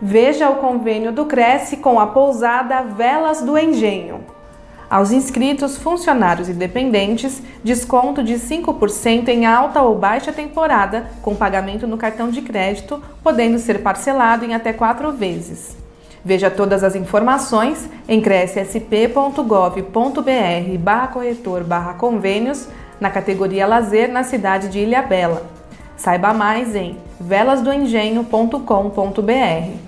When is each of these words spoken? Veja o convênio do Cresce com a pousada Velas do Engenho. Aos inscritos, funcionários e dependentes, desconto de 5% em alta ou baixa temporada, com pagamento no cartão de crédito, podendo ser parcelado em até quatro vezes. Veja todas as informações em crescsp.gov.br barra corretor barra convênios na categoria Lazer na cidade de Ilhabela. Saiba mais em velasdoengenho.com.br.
Veja 0.00 0.48
o 0.48 0.56
convênio 0.56 1.10
do 1.10 1.24
Cresce 1.24 1.78
com 1.78 1.98
a 1.98 2.06
pousada 2.06 2.82
Velas 2.82 3.42
do 3.42 3.58
Engenho. 3.58 4.20
Aos 4.88 5.10
inscritos, 5.10 5.76
funcionários 5.76 6.48
e 6.48 6.52
dependentes, 6.52 7.42
desconto 7.64 8.22
de 8.22 8.34
5% 8.34 9.28
em 9.28 9.44
alta 9.44 9.82
ou 9.82 9.96
baixa 9.96 10.32
temporada, 10.32 11.10
com 11.20 11.34
pagamento 11.34 11.84
no 11.86 11.98
cartão 11.98 12.30
de 12.30 12.40
crédito, 12.40 13.02
podendo 13.22 13.58
ser 13.58 13.82
parcelado 13.82 14.44
em 14.44 14.54
até 14.54 14.72
quatro 14.72 15.12
vezes. 15.12 15.76
Veja 16.24 16.48
todas 16.48 16.84
as 16.84 16.94
informações 16.94 17.90
em 18.08 18.20
crescsp.gov.br 18.20 20.78
barra 20.78 21.08
corretor 21.08 21.64
barra 21.64 21.94
convênios 21.94 22.68
na 23.00 23.10
categoria 23.10 23.66
Lazer 23.66 24.10
na 24.10 24.22
cidade 24.22 24.68
de 24.68 24.78
Ilhabela. 24.78 25.44
Saiba 25.96 26.32
mais 26.32 26.76
em 26.76 26.96
velasdoengenho.com.br. 27.20 29.87